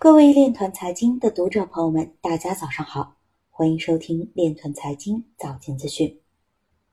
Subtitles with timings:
[0.00, 3.16] 各位链团财经的读者朋友们，大家早上好，
[3.50, 6.20] 欢迎收听链团财经早间资讯。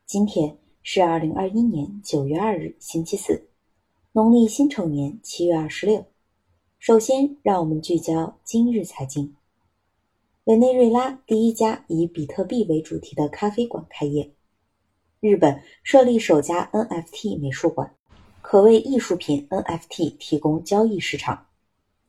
[0.07, 3.47] 今天是二零二一年九月二日，星期四，
[4.11, 6.03] 农历辛丑年七月二十六。
[6.79, 9.35] 首先，让我们聚焦今日财经。
[10.45, 14.31] 委内瑞拉第一家以比特币为主题的咖啡馆开业。
[15.19, 17.93] 日本设立首家 NFT 美术馆，
[18.41, 21.45] 可为艺术品 NFT 提供交易市场。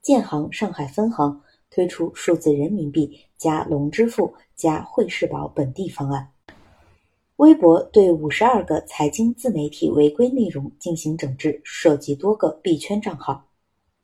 [0.06, 6.30] 建行上海分行推出数字人民币加龙支付加汇世宝本地方案。
[7.38, 13.48] 微博对五十二个财经自媒体违规内容进行整治，涉及多个币圈账号。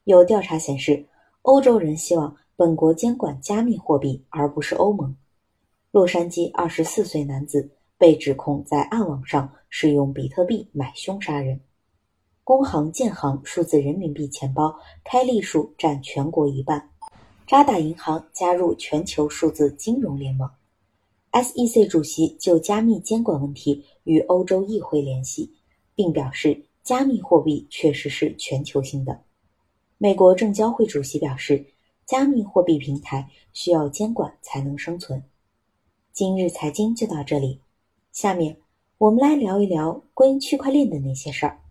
[0.03, 1.07] 有调查显示，
[1.43, 5.17] 欧洲人希望本国监管加密货币，而不是欧盟。
[5.93, 7.71] 洛杉矶二十四岁男子。
[7.99, 11.61] 被指控在暗网上使用比特币买凶杀人。
[12.45, 14.75] 工行、建行数字人民币钱包
[15.05, 16.91] 开立数占全国一半。
[17.47, 20.51] 渣打银行加入全球数字金融联盟。
[21.31, 25.53] SEC 主席就加密监管问题与欧洲议会联系，
[25.95, 29.23] 并表示加密货币确实是全球性的。
[29.97, 31.65] 美国证交会主席表示，
[32.05, 35.23] 加密货币平台需要监管才能生存。
[36.13, 37.61] 今日财经就到这里。
[38.11, 38.57] 下面
[38.99, 41.62] 我们来聊一聊关于区块链的那些事儿。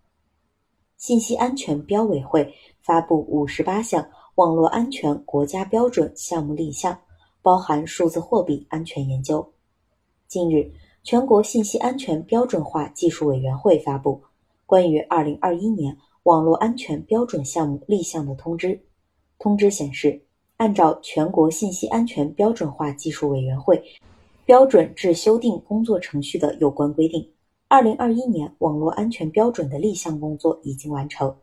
[1.02, 6.96] 信息安全标委会发布五十八项网络安全国家标准项目立项，
[7.42, 9.44] 包含数字货币安全研究。
[10.28, 10.70] 近日，
[11.02, 14.22] 全国信息安全标准化技术委员会发布
[14.64, 18.80] 关于二零二一年网络安全标准项目立项的通知。
[19.40, 20.22] 通知显示，
[20.56, 23.82] 按照全国信息安全标准化技术委员会。
[24.44, 27.28] 标准制修订工作程序的有关规定，
[27.72, 31.34] 二零二一年网络安全标准的立项工作已经完成。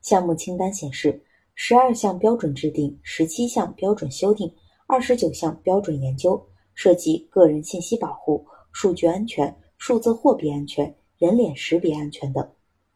[0.00, 1.22] 项目清单显示，
[1.54, 4.52] 十二项标准制定，十七项标准修订，
[4.88, 12.44] 二十九项标准研究，涉及个人信息保护、数据安全、数字货币安全、人脸识别安全等。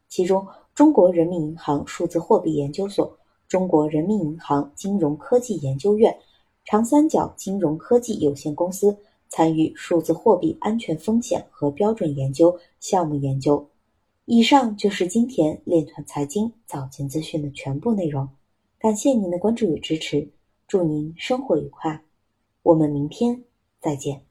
[0.09, 6.13] 其中，中国人民银行数字货币研究所、中国人民银行金融科技研究院、
[6.65, 8.97] 长三角金融科技有限公司。
[9.31, 13.65] 参与数字货币安全风险和标准研究项目研究。
[14.25, 18.27] 以上就是今天链团财经早间资讯的全部内容，
[18.77, 20.27] 感谢您的关注与支持，
[20.67, 22.03] 祝您生活愉快，
[22.61, 23.41] 我们明天
[23.79, 24.30] 再见。